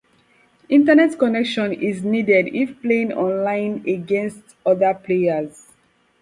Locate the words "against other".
3.87-4.95